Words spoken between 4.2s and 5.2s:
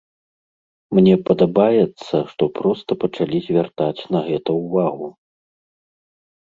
гэта ўвагу.